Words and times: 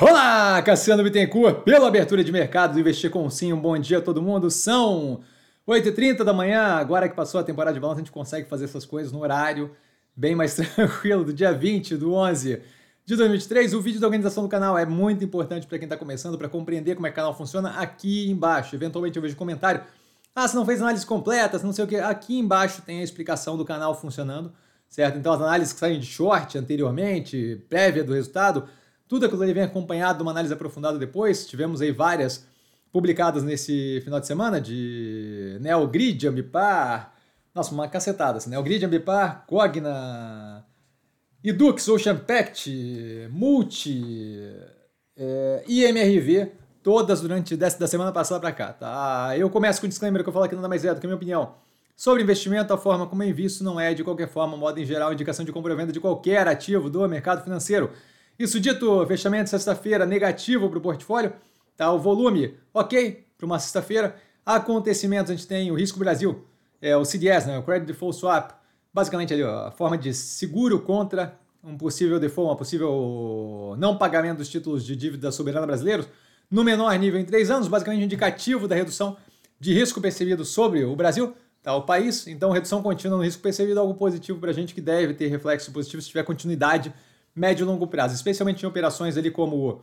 Olá, 0.00 0.62
Cassiano 0.62 1.02
Bittencourt, 1.02 1.64
pela 1.64 1.88
abertura 1.88 2.22
de 2.22 2.30
mercado 2.30 2.74
do 2.74 2.78
Investir 2.78 3.10
com 3.10 3.28
Sim. 3.28 3.52
Um 3.52 3.60
bom 3.60 3.76
dia 3.76 3.98
a 3.98 4.00
todo 4.00 4.22
mundo. 4.22 4.48
São 4.48 5.22
8h30 5.66 6.22
da 6.22 6.32
manhã, 6.32 6.76
agora 6.76 7.08
que 7.08 7.16
passou 7.16 7.40
a 7.40 7.42
temporada 7.42 7.74
de 7.74 7.80
balanço, 7.80 7.98
a 7.98 8.04
gente 8.04 8.12
consegue 8.12 8.48
fazer 8.48 8.66
essas 8.66 8.86
coisas 8.86 9.10
no 9.10 9.18
horário 9.18 9.74
bem 10.14 10.36
mais 10.36 10.54
tranquilo, 10.76 11.24
do 11.24 11.32
dia 11.32 11.52
20 11.52 11.96
do 11.96 12.14
11 12.14 12.62
de 13.04 13.16
2023. 13.16 13.74
O 13.74 13.80
vídeo 13.80 14.00
da 14.00 14.06
organização 14.06 14.44
do 14.44 14.48
canal 14.48 14.78
é 14.78 14.86
muito 14.86 15.24
importante 15.24 15.66
para 15.66 15.76
quem 15.78 15.86
está 15.86 15.96
começando, 15.96 16.38
para 16.38 16.48
compreender 16.48 16.94
como 16.94 17.08
é 17.08 17.10
que 17.10 17.14
o 17.14 17.16
canal 17.16 17.36
funciona 17.36 17.70
aqui 17.70 18.30
embaixo. 18.30 18.76
Eventualmente 18.76 19.16
eu 19.16 19.22
vejo 19.22 19.34
comentário, 19.34 19.82
ah, 20.32 20.46
você 20.46 20.54
não 20.54 20.64
fez 20.64 20.80
análise 20.80 21.04
completa, 21.04 21.58
não 21.58 21.72
sei 21.72 21.84
o 21.84 21.88
que. 21.88 21.96
Aqui 21.96 22.38
embaixo 22.38 22.82
tem 22.82 23.00
a 23.00 23.02
explicação 23.02 23.56
do 23.56 23.64
canal 23.64 24.00
funcionando, 24.00 24.52
certo? 24.88 25.18
Então 25.18 25.32
as 25.32 25.40
análises 25.40 25.72
que 25.72 25.80
saem 25.80 25.98
de 25.98 26.06
short 26.06 26.56
anteriormente, 26.56 27.64
prévia 27.68 28.04
do 28.04 28.14
resultado, 28.14 28.68
tudo 29.08 29.26
aquilo 29.26 29.42
ali 29.42 29.54
vem 29.54 29.62
acompanhado 29.62 30.18
de 30.18 30.22
uma 30.22 30.30
análise 30.30 30.52
aprofundada 30.52 30.98
depois. 30.98 31.46
Tivemos 31.46 31.80
aí 31.80 31.90
várias 31.90 32.46
publicadas 32.92 33.42
nesse 33.42 34.00
final 34.04 34.20
de 34.20 34.26
semana 34.26 34.60
de 34.60 35.56
Neogrid, 35.60 36.26
Ambipar, 36.28 37.14
nossa, 37.54 37.74
uma 37.74 37.88
cacetada, 37.88 38.38
assim, 38.38 38.50
Neogrid, 38.50 38.84
Ambipar, 38.84 39.44
Cogna, 39.46 40.64
Edux, 41.42 41.88
Ocean 41.88 42.16
Pact, 42.16 42.70
Multi, 43.30 44.52
é, 45.16 45.64
IMRV, 45.66 46.52
todas 46.82 47.20
durante 47.20 47.56
da 47.56 47.86
semana 47.86 48.12
passada 48.12 48.40
para 48.40 48.52
cá, 48.52 48.72
tá? 48.72 49.34
Eu 49.36 49.50
começo 49.50 49.80
com 49.80 49.86
o 49.86 49.88
disclaimer 49.88 50.22
que 50.22 50.28
eu 50.28 50.32
falo 50.32 50.44
aqui 50.44 50.54
nada 50.54 50.68
mais 50.68 50.84
é 50.84 50.94
do 50.94 51.00
que 51.00 51.06
a 51.06 51.08
minha 51.08 51.16
opinião. 51.16 51.54
Sobre 51.96 52.22
investimento, 52.22 52.72
a 52.72 52.78
forma 52.78 53.06
como 53.06 53.24
eu 53.24 53.28
invisto 53.28 53.64
não 53.64 53.80
é, 53.80 53.92
de 53.92 54.04
qualquer 54.04 54.28
forma, 54.28 54.56
modo 54.56 54.78
em 54.78 54.84
geral, 54.84 55.12
indicação 55.12 55.44
de 55.44 55.50
compra 55.50 55.72
ou 55.72 55.76
venda 55.76 55.92
de 55.92 55.98
qualquer 55.98 56.46
ativo 56.46 56.88
do 56.88 57.06
mercado 57.08 57.42
financeiro. 57.42 57.90
Isso 58.38 58.60
dito, 58.60 59.04
fechamento 59.06 59.50
sexta-feira 59.50 60.06
negativo 60.06 60.68
para 60.68 60.78
o 60.78 60.80
portfólio, 60.80 61.32
tá? 61.76 61.90
O 61.92 61.98
volume, 61.98 62.54
ok, 62.72 63.26
para 63.36 63.44
uma 63.44 63.58
sexta-feira. 63.58 64.14
Acontecimentos, 64.46 65.32
a 65.32 65.34
gente 65.34 65.46
tem 65.46 65.72
o 65.72 65.74
Risco 65.74 65.98
Brasil, 65.98 66.44
é, 66.80 66.96
o 66.96 67.04
CDS, 67.04 67.46
né, 67.46 67.58
o 67.58 67.64
Credit 67.64 67.86
Default 67.86 68.16
Swap, 68.16 68.52
basicamente 68.94 69.34
ali, 69.34 69.42
ó, 69.42 69.66
a 69.66 69.70
forma 69.72 69.98
de 69.98 70.14
seguro 70.14 70.80
contra 70.80 71.36
um 71.64 71.76
possível 71.76 72.20
default, 72.20 72.54
um 72.54 72.56
possível 72.56 73.74
não 73.76 73.98
pagamento 73.98 74.38
dos 74.38 74.48
títulos 74.48 74.86
de 74.86 74.94
dívida 74.94 75.32
soberana 75.32 75.66
brasileiros, 75.66 76.08
no 76.48 76.62
menor 76.62 76.96
nível 76.96 77.20
em 77.20 77.24
três 77.24 77.50
anos, 77.50 77.66
basicamente 77.66 78.04
indicativo 78.04 78.68
da 78.68 78.76
redução 78.76 79.16
de 79.58 79.74
risco 79.74 80.00
percebido 80.00 80.44
sobre 80.44 80.84
o 80.84 80.94
Brasil, 80.94 81.34
tá, 81.60 81.74
o 81.74 81.82
país. 81.82 82.28
Então, 82.28 82.52
redução 82.52 82.80
contínua 82.82 83.18
no 83.18 83.24
risco 83.24 83.42
percebido 83.42 83.78
é 83.78 83.80
algo 83.80 83.94
positivo 83.94 84.38
para 84.38 84.50
a 84.50 84.54
gente 84.54 84.72
que 84.72 84.80
deve 84.80 85.12
ter 85.12 85.26
reflexo 85.26 85.72
positivo 85.72 86.00
se 86.00 86.08
tiver 86.08 86.22
continuidade 86.22 86.94
médio 87.38 87.64
e 87.64 87.66
longo 87.66 87.86
prazo, 87.86 88.14
especialmente 88.14 88.62
em 88.62 88.66
operações 88.66 89.16
ali 89.16 89.30
como 89.30 89.82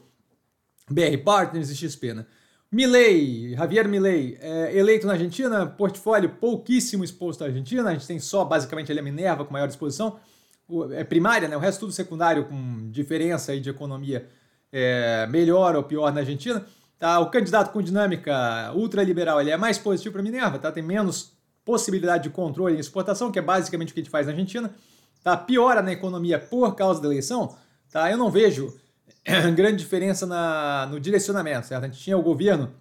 BR 0.89 1.17
Partners 1.23 1.69
e 1.69 1.75
XP, 1.75 2.13
né? 2.13 2.25
Milley, 2.71 3.55
Javier 3.55 3.87
Milley, 3.87 4.37
é, 4.41 4.77
eleito 4.77 5.07
na 5.07 5.13
Argentina, 5.13 5.65
portfólio 5.65 6.29
pouquíssimo 6.29 7.03
exposto 7.03 7.43
à 7.43 7.47
Argentina, 7.47 7.89
a 7.89 7.93
gente 7.93 8.05
tem 8.05 8.19
só 8.19 8.43
basicamente 8.43 8.91
ali 8.91 8.99
a 8.99 9.03
Minerva 9.03 9.45
com 9.45 9.53
maior 9.53 9.69
exposição, 9.69 10.19
o, 10.67 10.91
é 10.91 11.03
primária, 11.03 11.47
né? 11.47 11.55
o 11.55 11.59
resto 11.59 11.81
tudo 11.81 11.93
secundário 11.93 12.45
com 12.45 12.89
diferença 12.91 13.51
aí 13.51 13.61
de 13.61 13.69
economia 13.69 14.27
é, 14.71 15.25
melhor 15.27 15.75
ou 15.75 15.83
pior 15.83 16.11
na 16.11 16.21
Argentina. 16.21 16.65
Tá? 16.97 17.19
O 17.19 17.29
candidato 17.29 17.71
com 17.71 17.81
dinâmica 17.81 18.73
ultraliberal 18.75 19.39
ele 19.39 19.51
é 19.51 19.57
mais 19.57 19.77
positivo 19.77 20.13
para 20.13 20.21
a 20.21 20.23
Minerva, 20.23 20.59
tá? 20.59 20.71
tem 20.71 20.83
menos 20.83 21.33
possibilidade 21.63 22.23
de 22.23 22.29
controle 22.29 22.75
em 22.75 22.79
exportação, 22.79 23.31
que 23.31 23.39
é 23.39 23.41
basicamente 23.41 23.91
o 23.91 23.93
que 23.93 23.99
a 23.99 24.03
gente 24.03 24.11
faz 24.11 24.25
na 24.25 24.33
Argentina 24.33 24.73
tá? 25.25 25.35
piora 25.35 25.81
na 25.81 25.91
economia 25.91 26.37
por 26.37 26.75
causa 26.75 27.01
da 27.01 27.07
eleição, 27.07 27.57
tá? 27.91 28.11
eu 28.11 28.17
não 28.17 28.29
vejo 28.29 28.71
grande 29.55 29.77
diferença 29.77 30.27
na, 30.27 30.87
no 30.91 30.99
direcionamento. 30.99 31.65
Certo? 31.65 31.83
A 31.83 31.87
gente 31.87 31.99
tinha 31.99 32.15
o 32.15 32.21
governo, 32.21 32.71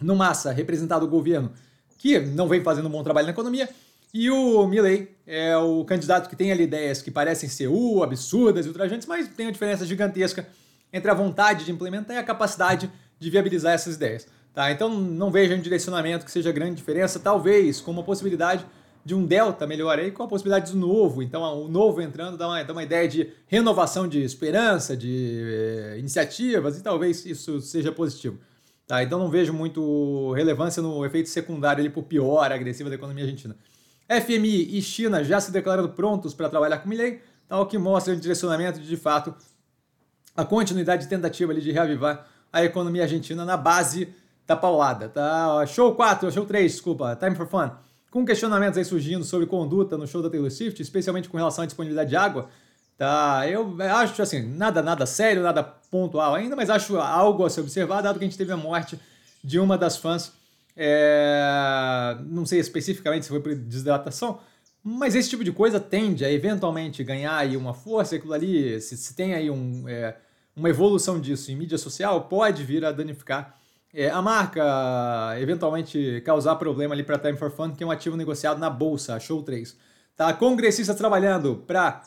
no 0.00 0.14
massa, 0.14 0.52
representado 0.52 1.04
o 1.04 1.08
governo, 1.08 1.52
que 1.98 2.20
não 2.20 2.46
vem 2.46 2.62
fazendo 2.62 2.86
um 2.86 2.90
bom 2.90 3.02
trabalho 3.02 3.26
na 3.26 3.32
economia, 3.32 3.68
e 4.12 4.30
o 4.30 4.64
Milley 4.68 5.16
é 5.26 5.56
o 5.56 5.84
candidato 5.84 6.30
que 6.30 6.36
tem 6.36 6.52
ali 6.52 6.62
ideias 6.62 7.02
que 7.02 7.10
parecem 7.10 7.48
ser 7.48 7.66
uh, 7.66 8.04
absurdas 8.04 8.66
e 8.66 8.68
ultrajantes, 8.68 9.08
mas 9.08 9.26
tem 9.26 9.46
uma 9.46 9.52
diferença 9.52 9.84
gigantesca 9.84 10.46
entre 10.92 11.10
a 11.10 11.14
vontade 11.14 11.64
de 11.64 11.72
implementar 11.72 12.14
e 12.16 12.20
a 12.20 12.22
capacidade 12.22 12.88
de 13.18 13.30
viabilizar 13.30 13.72
essas 13.72 13.96
ideias. 13.96 14.28
Tá? 14.52 14.70
Então 14.70 14.88
não 14.88 15.32
vejo 15.32 15.52
um 15.54 15.60
direcionamento 15.60 16.24
que 16.24 16.30
seja 16.30 16.52
grande 16.52 16.76
diferença, 16.76 17.18
talvez 17.18 17.80
com 17.80 17.90
uma 17.90 18.04
possibilidade 18.04 18.64
de 19.04 19.14
um 19.14 19.26
delta 19.26 19.66
melhor 19.66 19.98
aí 19.98 20.10
com 20.10 20.22
a 20.22 20.26
possibilidade 20.26 20.72
do 20.72 20.78
novo. 20.78 21.22
Então, 21.22 21.42
o 21.62 21.68
novo 21.68 22.00
entrando 22.00 22.38
dá 22.38 22.48
uma, 22.48 22.62
dá 22.62 22.72
uma 22.72 22.82
ideia 22.82 23.06
de 23.06 23.30
renovação 23.46 24.08
de 24.08 24.22
esperança, 24.22 24.96
de 24.96 25.40
eh, 25.42 25.98
iniciativas, 25.98 26.78
e 26.78 26.82
talvez 26.82 27.26
isso 27.26 27.60
seja 27.60 27.92
positivo. 27.92 28.38
Tá? 28.86 29.02
Então, 29.02 29.18
não 29.18 29.28
vejo 29.28 29.52
muito 29.52 30.32
relevância 30.32 30.82
no 30.82 31.04
efeito 31.04 31.28
secundário 31.28 31.80
ali 31.80 31.90
por 31.90 32.04
pior 32.04 32.50
agressiva 32.50 32.88
da 32.88 32.94
economia 32.96 33.24
argentina. 33.24 33.54
FMI 34.08 34.76
e 34.76 34.80
China 34.80 35.22
já 35.22 35.38
se 35.38 35.52
declarando 35.52 35.90
prontos 35.90 36.32
para 36.32 36.48
trabalhar 36.48 36.78
com 36.78 36.88
Milley, 36.88 37.20
tá? 37.46 37.60
o 37.60 37.66
que 37.66 37.76
mostra 37.76 38.14
um 38.14 38.18
direcionamento 38.18 38.80
de, 38.80 38.88
de 38.88 38.96
fato, 38.96 39.34
a 40.34 40.44
continuidade 40.44 41.02
de 41.02 41.08
tentativa 41.08 41.52
ali 41.52 41.60
de 41.60 41.72
reavivar 41.72 42.26
a 42.50 42.64
economia 42.64 43.02
argentina 43.02 43.44
na 43.44 43.56
base 43.56 44.14
da 44.46 44.56
paulada. 44.56 45.10
Tá? 45.10 45.64
Show 45.66 45.94
4, 45.94 46.32
show 46.32 46.46
3, 46.46 46.72
desculpa, 46.72 47.16
Time 47.16 47.34
for 47.36 47.46
Fun 47.46 47.70
com 48.14 48.24
questionamentos 48.24 48.78
aí 48.78 48.84
surgindo 48.84 49.24
sobre 49.24 49.44
conduta 49.44 49.98
no 49.98 50.06
show 50.06 50.22
da 50.22 50.30
Taylor 50.30 50.48
Swift, 50.48 50.80
especialmente 50.80 51.28
com 51.28 51.36
relação 51.36 51.64
à 51.64 51.66
disponibilidade 51.66 52.10
de 52.10 52.14
água, 52.14 52.48
tá? 52.96 53.42
Eu 53.48 53.76
acho 53.90 54.22
assim, 54.22 54.40
nada 54.40 54.80
nada 54.80 55.04
sério, 55.04 55.42
nada 55.42 55.64
pontual 55.64 56.32
ainda, 56.32 56.54
mas 56.54 56.70
acho 56.70 56.96
algo 56.96 57.44
a 57.44 57.50
se 57.50 57.58
observar, 57.58 58.02
dado 58.02 58.20
que 58.20 58.24
a 58.24 58.28
gente 58.28 58.38
teve 58.38 58.52
a 58.52 58.56
morte 58.56 58.96
de 59.42 59.58
uma 59.58 59.76
das 59.76 59.96
fãs, 59.96 60.32
é... 60.76 62.16
não 62.26 62.46
sei 62.46 62.60
especificamente 62.60 63.24
se 63.24 63.30
foi 63.30 63.40
por 63.40 63.52
desidratação, 63.52 64.38
mas 64.80 65.16
esse 65.16 65.28
tipo 65.28 65.42
de 65.42 65.50
coisa 65.50 65.80
tende 65.80 66.24
a 66.24 66.30
eventualmente 66.30 67.02
ganhar 67.02 67.36
aí 67.36 67.56
uma 67.56 67.74
força, 67.74 68.14
aquilo 68.14 68.32
ali, 68.32 68.80
se, 68.80 68.96
se 68.96 69.16
tem 69.16 69.34
aí 69.34 69.50
um, 69.50 69.88
é, 69.88 70.16
uma 70.54 70.68
evolução 70.68 71.20
disso 71.20 71.50
em 71.50 71.56
mídia 71.56 71.78
social, 71.78 72.28
pode 72.28 72.62
vir 72.62 72.84
a 72.84 72.92
danificar 72.92 73.58
é, 73.94 74.10
a 74.10 74.20
marca 74.20 74.62
eventualmente 75.38 76.20
causar 76.26 76.56
problema 76.56 76.94
ali 76.94 77.04
para 77.04 77.16
Time 77.16 77.38
for 77.38 77.50
Fun, 77.50 77.70
que 77.70 77.84
é 77.84 77.86
um 77.86 77.92
ativo 77.92 78.16
negociado 78.16 78.58
na 78.58 78.68
bolsa, 78.68 79.20
Show 79.20 79.42
3. 79.42 79.76
Tá? 80.16 80.32
Congressistas 80.32 80.96
trabalhando 80.96 81.62
para 81.64 82.02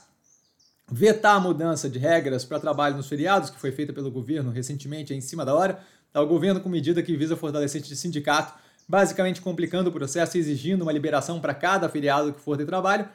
vetar 0.91 1.37
a 1.37 1.39
mudança 1.39 1.89
de 1.89 1.97
regras 1.97 2.43
para 2.43 2.59
trabalho 2.59 2.97
nos 2.97 3.07
feriados, 3.07 3.49
que 3.49 3.59
foi 3.59 3.71
feita 3.71 3.93
pelo 3.93 4.11
governo 4.11 4.51
recentemente, 4.51 5.13
em 5.13 5.21
cima 5.21 5.45
da 5.45 5.55
hora. 5.55 5.79
Tá? 6.11 6.21
O 6.21 6.27
governo 6.27 6.59
com 6.59 6.67
medida 6.67 7.01
que 7.01 7.15
visa 7.15 7.37
fortalecer 7.37 7.81
de 7.81 7.95
sindicato, 7.95 8.53
basicamente 8.85 9.41
complicando 9.41 9.89
o 9.89 9.93
processo 9.93 10.35
e 10.35 10.41
exigindo 10.41 10.81
uma 10.81 10.91
liberação 10.91 11.39
para 11.39 11.53
cada 11.53 11.87
feriado 11.87 12.33
que 12.33 12.41
for 12.41 12.57
de 12.57 12.65
trabalho, 12.65 13.07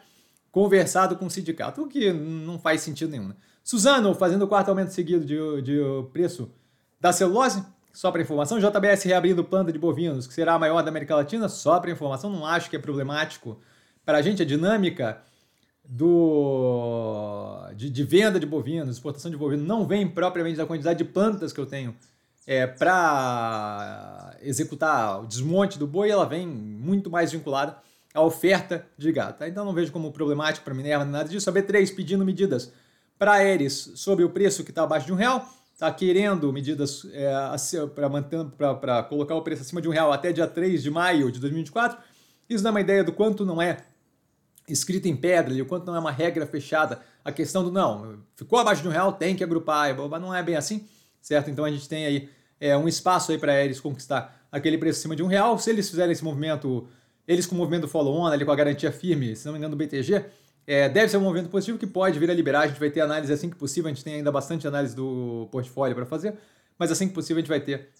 conversado 0.51 1.17
com 1.17 1.27
o 1.27 1.31
sindicato, 1.31 1.83
o 1.83 1.89
que 1.89 2.11
não 2.11 2.59
faz 2.59 2.81
sentido 2.81 3.11
nenhum. 3.11 3.29
Né? 3.29 3.35
Suzano 3.63 4.15
fazendo 4.15 4.47
o 4.47 4.49
quarto 4.49 4.71
aumento 4.71 4.93
seguido 4.93 5.25
de, 5.25 5.63
de 5.63 5.81
preço 6.11 6.51
da 6.99 7.13
celulose, 7.13 7.65
só 7.93 8.11
para 8.11 8.23
informação, 8.23 8.59
JBS 8.59 9.05
reabrindo 9.05 9.45
planta 9.45 9.73
de 9.73 9.79
bovinos, 9.79 10.27
que 10.27 10.35
será 10.35 10.55
a 10.55 10.59
maior 10.59 10.83
da 10.83 10.89
América 10.89 11.15
Latina, 11.15 11.49
só 11.49 11.79
para 11.79 11.91
informação, 11.91 12.31
não 12.31 12.47
acho 12.47 12.71
que 12.71 12.77
é 12.77 12.79
problemático. 12.79 13.61
Para 14.05 14.19
a 14.19 14.23
gente, 14.23 14.43
a 14.43 14.45
dinâmica 14.45 15.23
do 15.85 17.69
de, 17.77 17.91
de, 17.91 18.05
venda 18.05 18.41
de 18.41 18.47
bovinos, 18.47 18.89
exportação 18.89 19.31
de 19.31 19.37
bovinos, 19.37 19.67
não 19.67 19.87
vem 19.87 20.09
propriamente 20.09 20.57
da 20.57 20.67
quantidade 20.67 20.99
de 20.99 21.05
plantas 21.05 21.53
que 21.53 21.61
eu 21.61 21.67
tenho 21.67 21.95
é, 22.47 22.67
para 22.67 24.37
executar 24.43 25.23
o 25.23 25.27
desmonte 25.27 25.79
do 25.79 25.87
boi, 25.87 26.11
ela 26.11 26.25
vem 26.25 26.47
muito 26.47 27.11
mais 27.11 27.33
vinculada 27.33 27.77
à 28.13 28.21
oferta 28.21 28.87
de 28.99 29.13
gado. 29.13 29.39
Tá? 29.39 29.49
Então 29.49 29.65
não 29.65 29.73
vejo 29.73 29.93
como 29.93 30.13
problemático 30.13 30.65
para 30.65 30.75
Minerva 30.75 31.05
nada 31.05 31.29
disso. 31.29 31.49
A 31.49 31.53
B3 31.53 31.95
pedindo 31.95 32.25
medidas 32.25 32.73
para 33.19 33.35
Aeres 33.35 33.93
sobre 33.95 34.25
o 34.25 34.31
preço 34.31 34.65
que 34.65 34.71
está 34.71 34.83
abaixo 34.83 35.07
de 35.07 35.13
um 35.13 35.17
real 35.17 35.47
está 35.83 35.91
querendo 35.91 36.53
medidas 36.53 37.05
é, 37.13 37.33
para 38.79 39.03
colocar 39.03 39.35
o 39.35 39.43
preço 39.43 39.63
acima 39.63 39.83
de 39.83 39.89
um 39.89 39.91
real 39.91 40.13
até 40.13 40.33
dia 40.33 40.47
3 40.47 40.81
de 40.81 40.89
maio 40.89 41.33
de 41.33 41.41
2024. 41.41 41.99
Isso 42.49 42.63
dá 42.63 42.71
uma 42.71 42.81
ideia 42.81 43.03
do 43.03 43.13
quanto 43.13 43.45
não 43.45 43.61
é 43.61 43.79
escrito 44.69 45.09
em 45.09 45.17
pedra, 45.17 45.53
o 45.61 45.67
quanto 45.67 45.85
não 45.87 45.97
é 45.97 45.99
uma 45.99 46.13
regra 46.13 46.47
fechada. 46.47 47.01
A 47.25 47.33
questão 47.33 47.65
do 47.65 47.73
não, 47.73 48.21
ficou 48.37 48.61
abaixo 48.61 48.81
de 48.81 48.87
um 48.87 48.93
real, 48.93 49.13
tem 49.13 49.35
que 49.35 49.43
agrupar, 49.43 49.93
não 50.21 50.33
é 50.33 50.41
bem 50.41 50.55
assim, 50.55 50.87
certo? 51.21 51.51
Então 51.51 51.65
a 51.65 51.71
gente 51.71 51.89
tem 51.89 52.07
aí 52.07 52.29
é, 52.61 52.77
um 52.77 52.87
espaço 52.87 53.33
aí 53.33 53.39
para 53.39 53.61
eles 53.65 53.81
conquistar 53.81 54.47
aquele 54.53 54.79
preço 54.79 55.01
acima 55.01 55.17
de 55.17 55.23
um 55.25 55.27
real. 55.27 55.59
Se 55.59 55.69
eles 55.69 55.91
fizerem 55.91 56.13
esse 56.13 56.23
movimento, 56.23 56.87
eles 57.27 57.45
com 57.45 57.57
o 57.57 57.59
movimento 57.59 57.89
follow-on, 57.89 58.27
ali 58.27 58.45
com 58.45 58.53
a 58.53 58.57
garantia 58.57 58.93
firme, 58.93 59.35
se 59.35 59.47
não 59.47 59.53
me 59.53 59.59
engano, 59.59 59.75
do 59.75 59.79
BTG, 59.79 60.27
é, 60.67 60.89
deve 60.89 61.09
ser 61.09 61.17
um 61.17 61.23
movimento 61.23 61.51
positivo 61.51 61.79
que 61.79 61.87
pode 61.87 62.19
vir 62.19 62.31
a 62.31 62.35
liberar. 62.35 62.63
A 62.63 62.67
gente 62.67 62.79
vai 62.79 62.91
ter 62.91 63.01
análise 63.01 63.33
assim 63.33 63.51
que 63.51 63.57
possível. 63.57 63.91
A 63.91 63.95
gente 63.95 64.05
tem 64.05 64.15
ainda 64.15 64.31
bastante 64.31 64.67
análise 64.67 64.95
do 64.95 65.49
portfólio 65.51 65.95
para 65.95 66.07
fazer, 66.07 66.35
mas 66.79 66.91
assim 66.91 67.09
que 67.09 67.15
possível 67.15 67.39
a 67.39 67.41
gente 67.41 67.49
vai 67.49 67.61
ter 67.61 67.91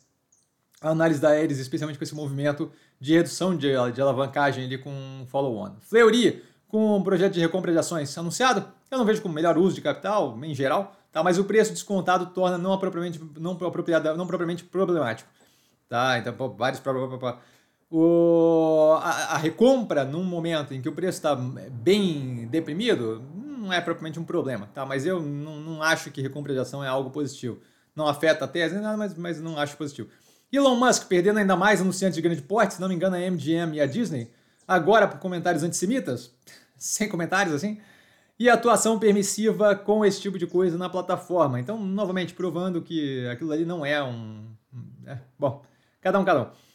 a 0.81 0.91
análise 0.91 1.21
da 1.21 1.31
Aeres, 1.31 1.59
especialmente 1.59 1.97
com 1.97 2.05
esse 2.05 2.15
movimento 2.15 2.71
de 3.01 3.15
redução 3.15 3.57
de, 3.57 3.69
de 3.93 4.01
alavancagem 4.01 4.65
ali 4.65 4.79
com 4.79 5.25
follow-on. 5.29 5.77
Fleury, 5.81 6.43
com 6.69 6.97
um 6.97 7.03
projeto 7.03 7.35
de 7.35 7.41
recompra 7.41 7.71
de 7.71 7.79
ações 7.79 8.17
anunciado, 8.19 8.67
eu 8.91 8.99
não 8.99 9.05
vejo 9.05 9.23
como 9.23 9.35
melhor 9.35 9.57
uso 9.57 9.75
de 9.75 9.81
capital, 9.81 10.39
em 10.43 10.55
geral. 10.55 10.97
tá? 11.13 11.23
mas 11.23 11.39
o 11.39 11.45
preço 11.45 11.73
descontado 11.73 12.27
torna 12.27 12.59
não 12.59 12.77
propriamente, 12.79 13.21
não 13.39 13.53
apropriado, 13.53 14.17
não 14.17 14.27
propriamente 14.27 14.65
problemático. 14.65 15.31
Tá? 15.89 16.19
Então, 16.19 16.33
pô, 16.33 16.49
vários 16.49 16.81
o, 17.95 18.97
a, 19.03 19.35
a, 19.35 19.37
recompra 19.37 20.03
num 20.03 20.25
momento 20.25 20.73
em 20.73 20.81
que 20.81 20.89
o 20.89 20.93
preço 20.93 21.19
está 21.19 21.37
bem 21.37 22.49
deprimido 22.51 23.23
não 23.35 23.71
é 23.71 23.83
propriamente 23.83 24.19
um 24.19 24.25
problema, 24.25 24.67
tá? 24.73 24.87
Mas 24.87 25.05
eu 25.05 25.21
não, 25.21 25.61
não 25.61 25.83
acho 25.83 26.11
que 26.11 26.23
recompra 26.23 26.55
de 26.55 26.59
ação 26.59 26.83
é 26.83 26.89
algo 26.89 27.11
positivo. 27.11 27.61
Não 27.95 28.09
afeta 28.09 28.47
a 28.47 28.49
tese, 28.49 28.77
nada, 28.77 28.97
mas, 28.97 29.15
mas 29.15 29.43
não 29.43 29.59
acho 29.59 29.77
positivo. 29.77 30.09
Elon 30.51 30.75
Musk 30.75 31.07
perdendo 31.07 31.39
ainda 31.39 31.55
mais 31.55 31.83
anunciantes 31.83 32.17
de 32.17 32.23
grande 32.23 32.41
porte, 32.41 32.75
se 32.75 32.81
não 32.81 32.89
me 32.89 32.95
engano 32.95 33.15
a 33.15 33.19
MGM 33.19 33.77
e 33.77 33.81
a 33.83 33.87
Disney, 33.87 34.31
agora 34.67 35.07
por 35.07 35.21
comentários 35.21 35.63
antissemitas, 35.63 36.35
sem 36.75 37.11
comentários 37.11 37.55
assim, 37.55 37.79
e 38.39 38.49
atuação 38.49 38.99
permissiva 38.99 39.77
com 39.77 40.03
esse 40.03 40.19
tipo 40.19 40.39
de 40.39 40.47
coisa 40.47 40.79
na 40.79 40.89
plataforma. 40.89 41.61
Então, 41.61 41.79
novamente, 41.79 42.33
provando 42.33 42.81
que 42.81 43.27
aquilo 43.27 43.53
ali 43.53 43.67
não 43.67 43.85
é 43.85 44.03
um. 44.03 44.47
É, 45.07 45.19
bom, 45.39 45.63
cada 46.01 46.19
um, 46.19 46.25
cada 46.25 46.43
um 46.45 46.72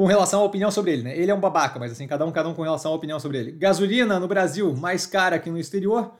com 0.00 0.06
relação 0.06 0.40
à 0.40 0.44
opinião 0.44 0.70
sobre 0.70 0.94
ele, 0.94 1.02
né? 1.02 1.14
Ele 1.14 1.30
é 1.30 1.34
um 1.34 1.40
babaca, 1.40 1.78
mas 1.78 1.92
assim, 1.92 2.06
cada 2.06 2.24
um, 2.24 2.32
cada 2.32 2.48
um 2.48 2.54
com 2.54 2.62
relação 2.62 2.90
à 2.90 2.94
opinião 2.94 3.20
sobre 3.20 3.36
ele. 3.36 3.52
Gasolina 3.52 4.18
no 4.18 4.26
Brasil 4.26 4.74
mais 4.74 5.04
cara 5.04 5.38
que 5.38 5.50
no 5.50 5.58
exterior. 5.58 6.14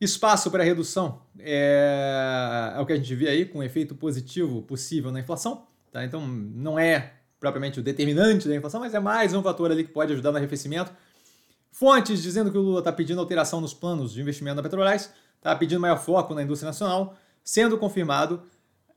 Espaço 0.00 0.50
para 0.50 0.64
redução 0.64 1.22
é, 1.38 2.72
é 2.76 2.80
o 2.80 2.84
que 2.84 2.92
a 2.92 2.96
gente 2.96 3.14
vê 3.14 3.28
aí, 3.28 3.44
com 3.44 3.62
efeito 3.62 3.94
positivo 3.94 4.62
possível 4.62 5.12
na 5.12 5.20
inflação. 5.20 5.64
Tá? 5.92 6.04
Então, 6.04 6.26
não 6.26 6.76
é 6.76 7.12
propriamente 7.38 7.78
o 7.78 7.84
determinante 7.84 8.48
da 8.48 8.56
inflação, 8.56 8.80
mas 8.80 8.94
é 8.94 8.98
mais 8.98 9.32
um 9.32 9.40
fator 9.44 9.70
ali 9.70 9.84
que 9.84 9.92
pode 9.92 10.12
ajudar 10.12 10.32
no 10.32 10.38
arrefecimento. 10.38 10.90
Fontes 11.70 12.20
dizendo 12.20 12.50
que 12.50 12.58
o 12.58 12.60
Lula 12.60 12.80
está 12.80 12.90
pedindo 12.90 13.20
alteração 13.20 13.60
nos 13.60 13.72
planos 13.72 14.12
de 14.12 14.20
investimento 14.20 14.56
da 14.56 14.62
Petrobras, 14.64 15.08
está 15.36 15.54
pedindo 15.54 15.80
maior 15.80 15.98
foco 16.00 16.34
na 16.34 16.42
indústria 16.42 16.66
nacional, 16.66 17.14
sendo 17.44 17.78
confirmado 17.78 18.42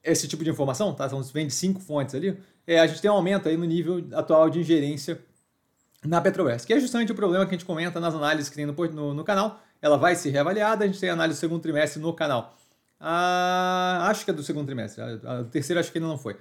esse 0.03 0.27
tipo 0.27 0.43
de 0.43 0.49
informação, 0.49 0.93
tá? 0.93 1.05
Então, 1.05 1.21
vem 1.23 1.47
de 1.47 1.53
cinco 1.53 1.79
fontes 1.79 2.13
ali 2.13 2.37
é, 2.65 2.79
a 2.79 2.87
gente 2.87 3.01
tem 3.01 3.11
um 3.11 3.15
aumento 3.15 3.47
aí 3.47 3.57
no 3.57 3.65
nível 3.65 4.05
atual 4.13 4.49
de 4.49 4.59
ingerência 4.59 5.19
na 6.03 6.21
Petrobras, 6.21 6.65
que 6.65 6.73
é 6.73 6.79
justamente 6.79 7.11
o 7.11 7.15
problema 7.15 7.45
que 7.45 7.51
a 7.51 7.57
gente 7.57 7.65
comenta 7.65 7.99
nas 7.99 8.13
análises 8.13 8.49
que 8.49 8.55
tem 8.55 8.65
no, 8.65 8.73
no, 8.73 9.13
no 9.13 9.23
canal. 9.23 9.61
Ela 9.81 9.97
vai 9.97 10.15
ser 10.15 10.29
reavaliada, 10.29 10.85
a 10.85 10.87
gente 10.87 10.99
tem 10.99 11.09
análise 11.09 11.37
do 11.37 11.41
segundo 11.41 11.61
trimestre 11.61 12.01
no 12.01 12.13
canal. 12.13 12.55
Ah, 12.99 14.07
acho 14.09 14.23
que 14.23 14.31
é 14.31 14.33
do 14.33 14.43
segundo 14.43 14.65
trimestre, 14.65 15.01
a, 15.01 15.39
a 15.39 15.43
terceira 15.43 15.81
acho 15.81 15.91
que 15.91 15.97
ainda 15.97 16.07
não 16.07 16.17
foi. 16.17 16.37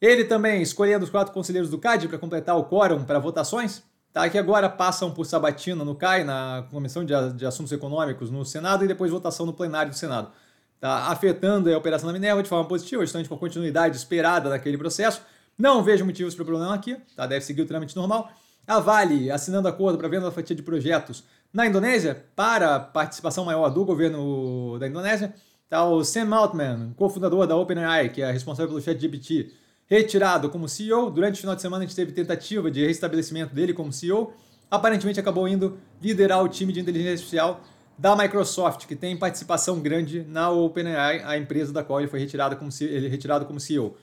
Ele 0.00 0.24
também 0.24 0.62
escolhendo 0.62 1.04
os 1.04 1.10
quatro 1.10 1.32
conselheiros 1.32 1.70
do 1.70 1.78
CAD 1.78 2.08
para 2.08 2.18
completar 2.18 2.56
o 2.56 2.64
quórum 2.64 3.04
para 3.04 3.18
votações, 3.18 3.82
tá? 4.12 4.28
que 4.28 4.36
agora 4.36 4.68
passam 4.68 5.10
por 5.10 5.24
sabatina 5.24 5.82
no 5.82 5.94
CAI, 5.94 6.24
na 6.24 6.66
Comissão 6.70 7.04
de, 7.04 7.14
de 7.34 7.46
Assuntos 7.46 7.72
Econômicos 7.72 8.30
no 8.30 8.44
Senado, 8.44 8.84
e 8.84 8.88
depois 8.88 9.10
votação 9.10 9.46
no 9.46 9.54
plenário 9.54 9.90
do 9.90 9.96
Senado. 9.96 10.30
Tá 10.80 11.08
afetando 11.08 11.72
a 11.72 11.76
operação 11.76 12.06
da 12.06 12.12
Minerva 12.12 12.42
de 12.42 12.48
forma 12.48 12.66
positiva, 12.66 13.02
justamente 13.02 13.28
com 13.28 13.34
a 13.34 13.38
continuidade 13.38 13.96
esperada 13.96 14.48
daquele 14.48 14.78
processo. 14.78 15.20
Não 15.58 15.82
vejo 15.82 16.04
motivos 16.04 16.34
para 16.34 16.42
o 16.42 16.46
problema 16.46 16.72
aqui, 16.74 16.96
tá? 17.16 17.26
deve 17.26 17.44
seguir 17.44 17.62
o 17.62 17.66
trâmite 17.66 17.96
normal. 17.96 18.30
A 18.64 18.78
Vale 18.78 19.30
assinando 19.30 19.66
acordo 19.66 19.98
para 19.98 20.08
venda 20.08 20.26
da 20.26 20.30
fatia 20.30 20.54
de 20.54 20.62
projetos 20.62 21.24
na 21.52 21.66
Indonésia 21.66 22.24
para 22.36 22.78
participação 22.78 23.44
maior 23.44 23.70
do 23.70 23.84
governo 23.84 24.78
da 24.78 24.86
Indonésia. 24.86 25.34
Tá, 25.68 25.84
o 25.84 26.04
Sam 26.04 26.34
Altman, 26.34 26.94
cofundador 26.96 27.46
da 27.46 27.56
OpenAI, 27.56 28.10
que 28.10 28.22
é 28.22 28.30
responsável 28.30 28.68
pelo 28.68 28.80
ChatGPT, 28.80 29.52
retirado 29.86 30.48
como 30.48 30.68
CEO. 30.68 31.10
Durante 31.10 31.36
o 31.36 31.40
final 31.40 31.56
de 31.56 31.62
semana 31.62 31.84
a 31.84 31.86
gente 31.86 31.96
teve 31.96 32.12
tentativa 32.12 32.70
de 32.70 32.86
restabelecimento 32.86 33.54
dele 33.54 33.72
como 33.72 33.92
CEO. 33.92 34.32
Aparentemente 34.70 35.18
acabou 35.18 35.48
indo 35.48 35.78
liderar 36.00 36.42
o 36.42 36.48
time 36.48 36.72
de 36.72 36.80
inteligência 36.80 37.14
artificial 37.14 37.64
da 37.98 38.14
Microsoft, 38.14 38.86
que 38.86 38.94
tem 38.94 39.16
participação 39.16 39.80
grande 39.80 40.24
na 40.28 40.50
OpenAI, 40.50 41.22
a 41.24 41.36
empresa 41.36 41.72
da 41.72 41.82
qual 41.82 41.98
ele 41.98 42.08
foi 42.08 42.20
retirado 42.20 42.56
como, 42.56 42.70
ele 42.80 43.08
retirado 43.08 43.44
como 43.44 43.58
CEO. 43.58 43.96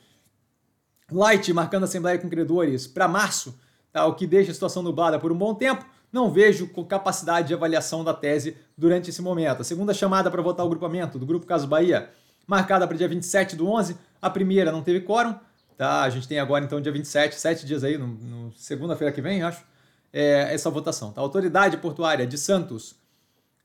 Light 1.10 1.52
marcando 1.54 1.86
assembleia 1.86 2.20
com 2.20 2.30
credores 2.30 2.88
para 2.88 3.08
março, 3.08 3.58
tá? 3.94 4.06
o 4.06 4.14
que 4.14 4.28
deixa 4.28 4.52
a 4.52 4.54
situação 4.54 4.84
nublada 4.84 5.18
por 5.18 5.32
um 5.32 5.38
bom 5.38 5.56
tempo. 5.56 5.86
Não 6.12 6.32
vejo 6.32 6.68
capacidade 6.88 7.48
de 7.48 7.54
avaliação 7.54 8.04
da 8.04 8.14
tese 8.14 8.58
durante 8.78 9.10
esse 9.10 9.22
momento. 9.22 9.62
A 9.62 9.64
segunda 9.64 9.94
chamada 9.94 10.30
para 10.30 10.42
votar 10.42 10.66
o 10.66 10.70
grupamento 10.70 11.18
do 11.18 11.26
Grupo 11.26 11.46
Caso 11.46 11.68
Bahia, 11.68 12.10
marcada 12.46 12.88
para 12.88 12.98
dia 12.98 13.08
27 13.08 13.56
do 13.56 13.68
11. 13.70 13.98
A 14.22 14.30
primeira 14.30 14.72
não 14.72 14.82
teve 14.82 15.02
quórum. 15.02 15.36
Tá? 15.78 16.04
A 16.04 16.10
gente 16.10 16.28
tem 16.28 16.40
agora, 16.40 16.64
então, 16.64 16.80
dia 16.80 16.92
27, 16.92 17.36
sete 17.36 17.66
dias 17.66 17.84
aí, 17.84 17.98
no, 17.98 18.08
no 18.08 18.54
segunda-feira 18.54 19.14
que 19.14 19.22
vem, 19.22 19.44
acho, 19.44 19.64
é, 20.12 20.54
essa 20.54 20.70
votação. 20.70 21.12
Tá? 21.12 21.20
Autoridade 21.20 21.78
Portuária 21.78 22.26
de 22.26 22.38
Santos, 22.38 22.96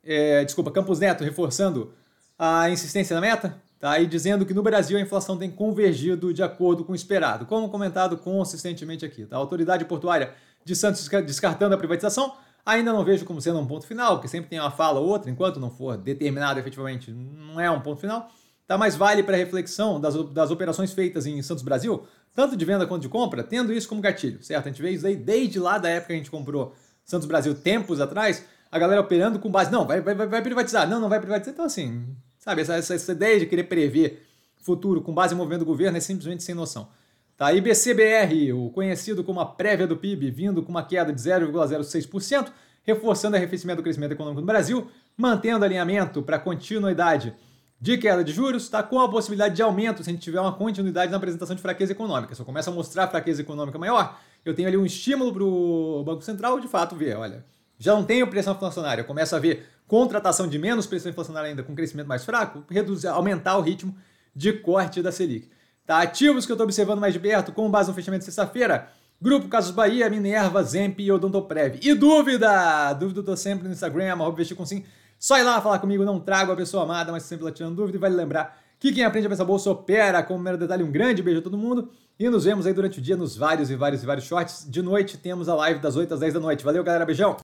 é, 0.05 0.45
desculpa, 0.45 0.71
Campos 0.71 0.99
Neto, 0.99 1.25
reforçando 1.25 1.93
a 2.39 2.71
insistência 2.71 3.15
na 3.15 3.21
meta, 3.21 3.57
tá? 3.79 3.99
e 3.99 4.07
dizendo 4.07 4.47
que 4.47 4.55
no 4.55 4.63
Brasil 4.63 4.97
a 4.97 5.01
inflação 5.01 5.37
tem 5.37 5.51
convergido 5.51 6.33
de 6.33 6.43
acordo 6.43 6.85
com 6.85 6.93
o 6.93 6.95
esperado, 6.95 7.47
como 7.47 7.69
comentado 7.69 8.17
consistentemente 8.17 9.05
aqui. 9.05 9.27
Tá? 9.27 9.37
A 9.37 9.39
autoridade 9.39 9.85
portuária 9.85 10.33
de 10.65 10.75
Santos 10.75 11.09
descartando 11.27 11.75
a 11.75 11.79
privatização, 11.79 12.35
ainda 12.65 12.93
não 12.93 13.05
vejo 13.05 13.25
como 13.25 13.41
sendo 13.41 13.59
um 13.59 13.67
ponto 13.67 13.87
final, 13.87 14.17
porque 14.17 14.29
sempre 14.29 14.51
tem 14.51 14.61
uma 14.61 14.71
fala 14.71 15.01
ou 15.01 15.09
outra, 15.09 15.31
enquanto 15.31 15.59
não 15.59 15.71
for 15.71 15.97
determinado 15.97 16.59
efetivamente, 16.59 17.11
não 17.11 17.61
é 17.61 17.71
um 17.71 17.81
ponto 17.81 18.01
final. 18.01 18.31
Tá? 18.67 18.79
Mas 18.79 18.97
vale 18.97 19.23
para 19.23 19.37
reflexão 19.37 20.01
das, 20.01 20.15
das 20.33 20.51
operações 20.51 20.93
feitas 20.93 21.27
em 21.27 21.43
Santos 21.43 21.65
Brasil, 21.65 22.07
tanto 22.35 22.57
de 22.57 22.65
venda 22.65 22.87
quanto 22.87 23.03
de 23.03 23.09
compra, 23.09 23.43
tendo 23.43 23.73
isso 23.73 23.89
como 23.89 24.01
gatilho, 24.01 24.43
certo? 24.43 24.67
A 24.67 24.69
gente 24.71 24.81
vê 24.81 24.91
isso 24.91 25.07
aí 25.07 25.17
desde 25.17 25.59
lá 25.59 25.77
da 25.77 25.89
época 25.89 26.09
que 26.09 26.13
a 26.13 26.17
gente 26.17 26.31
comprou 26.31 26.75
Santos 27.05 27.27
Brasil 27.27 27.55
tempos 27.55 28.01
atrás, 28.01 28.47
a 28.71 28.79
galera 28.79 29.01
operando 29.01 29.39
com 29.39 29.51
base, 29.51 29.71
não, 29.71 29.87
vai, 29.87 30.01
vai, 30.01 30.15
vai 30.15 30.43
privatizar, 30.43 30.89
não, 30.89 31.01
não 31.01 31.09
vai 31.09 31.21
privatizar. 31.21 31.53
Então, 31.53 31.65
assim, 31.65 32.07
Sabe, 32.41 32.63
essa, 32.63 32.75
essa, 32.75 32.95
essa 32.95 33.13
ideia 33.13 33.39
de 33.39 33.45
querer 33.45 33.65
prever 33.65 34.27
futuro 34.63 35.03
com 35.03 35.13
base 35.13 35.35
em 35.35 35.37
movimento 35.37 35.61
do 35.61 35.67
governo 35.67 35.99
é 35.99 36.01
simplesmente 36.01 36.43
sem 36.43 36.55
noção. 36.55 36.89
Tá? 37.37 37.53
IBCBR, 37.53 38.55
o 38.55 38.71
conhecido 38.71 39.23
como 39.23 39.41
a 39.41 39.47
prévia 39.47 39.87
do 39.87 39.95
PIB, 39.95 40.31
vindo 40.31 40.63
com 40.63 40.71
uma 40.71 40.83
queda 40.83 41.13
de 41.13 41.21
0,06%, 41.21 42.51
reforçando 42.83 43.35
o 43.35 43.39
arrefecimento 43.39 43.77
do 43.77 43.83
crescimento 43.83 44.13
econômico 44.13 44.41
no 44.41 44.47
Brasil, 44.47 44.91
mantendo 45.19 45.67
alinhamento 45.67 46.23
para 46.23 46.39
continuidade 46.39 47.35
de 47.79 47.99
queda 47.99 48.25
de 48.25 48.33
juros, 48.33 48.71
tá? 48.71 48.83
com 48.83 48.99
a 49.01 49.11
possibilidade 49.11 49.55
de 49.55 49.61
aumento 49.61 50.03
se 50.03 50.09
a 50.09 50.13
gente 50.13 50.23
tiver 50.23 50.41
uma 50.41 50.53
continuidade 50.53 51.11
na 51.11 51.19
apresentação 51.19 51.55
de 51.55 51.61
fraqueza 51.61 51.93
econômica. 51.93 52.35
Se 52.35 52.41
eu 52.41 52.47
começo 52.47 52.71
a 52.71 52.73
mostrar 52.73 53.07
fraqueza 53.09 53.43
econômica 53.43 53.79
maior, 53.79 54.19
eu 54.47 54.55
tenho 54.55 54.67
ali 54.67 54.79
um 54.79 54.87
estímulo 54.87 55.31
para 55.31 55.45
o 55.45 56.03
Banco 56.05 56.23
Central 56.23 56.59
de 56.59 56.69
fato 56.69 56.97
ver, 56.97 57.19
olha, 57.19 57.45
já 57.81 57.95
não 57.95 58.05
tenho 58.05 58.29
pressão 58.29 58.55
inflacionária, 58.55 59.01
eu 59.01 59.07
começo 59.07 59.35
a 59.35 59.39
ver 59.39 59.67
contratação 59.89 60.47
de 60.47 60.59
menos 60.59 60.87
pressão 60.87 61.11
inflacionária 61.11 61.49
ainda 61.49 61.65
com 61.65 61.75
crescimento 61.75 62.07
mais 62.07 62.25
fraco, 62.25 62.63
reduzir, 62.71 63.09
aumentar 63.09 63.57
o 63.57 63.61
ritmo 63.61 63.97
de 64.37 64.53
corte 64.53 65.03
da 65.03 65.11
Selic. 65.11 65.51
Tá? 65.87 66.03
Ativos 66.03 66.47
que 66.47 66.53
eu 66.53 66.55
estou 66.55 66.65
observando 66.65 67.01
mais 67.01 67.13
de 67.13 67.19
perto, 67.19 67.51
com 67.51 67.69
base 67.69 67.89
no 67.89 67.95
fechamento 67.95 68.21
de 68.21 68.27
sexta-feira, 68.27 68.89
Grupo 69.21 69.49
Casos 69.49 69.71
Bahia, 69.71 70.09
Minerva, 70.09 70.63
Zemp 70.63 71.01
e 71.01 71.11
Odontoprev. 71.11 71.79
E 71.83 71.95
dúvida? 71.95 72.93
Dúvida 72.93 73.21
eu 73.21 73.25
tô 73.25 73.37
sempre 73.37 73.67
no 73.67 73.73
Instagram, 73.73 74.13
arroba 74.13 74.37
vestir 74.37 74.55
com 74.55 74.65
sim. 74.65 74.85
Só 75.19 75.39
ir 75.39 75.43
lá 75.43 75.61
falar 75.61 75.79
comigo, 75.79 76.05
não 76.05 76.19
trago 76.21 76.53
a 76.53 76.57
pessoa 76.57 76.85
amada, 76.85 77.13
mas 77.13 77.25
sempre 77.25 77.45
lá 77.45 77.53
tirando 77.53 77.77
dúvida. 77.77 77.99
E 77.99 78.01
vale 78.01 78.15
lembrar 78.15 78.59
que 78.79 78.91
quem 78.93 79.05
aprende 79.05 79.27
a 79.27 79.31
pensar 79.31 79.45
bolsa 79.45 79.71
opera. 79.71 80.23
Como 80.23 80.39
primeiro 80.39 80.57
detalhe, 80.57 80.83
um 80.83 80.91
grande 80.91 81.23
beijo 81.23 81.41
a 81.41 81.43
todo 81.43 81.59
mundo. 81.59 81.91
E 82.19 82.29
nos 82.31 82.45
vemos 82.45 82.67
aí 82.67 82.73
durante 82.73 82.99
o 82.99 83.03
dia 83.03 83.17
nos 83.17 83.37
vários 83.37 83.71
e 83.71 83.77
vários 83.77 84.03
e 84.03 84.07
vários 84.07 84.25
shorts. 84.25 84.67
De 84.67 84.81
noite 84.81 85.19
temos 85.19 85.51
a 85.51 85.55
live 85.55 85.81
das 85.81 85.97
8 85.97 86.15
às 86.15 86.21
10 86.21 86.35
da 86.35 86.41
noite. 86.41 86.65
Valeu, 86.65 86.83
galera. 86.83 87.05
Beijão! 87.05 87.37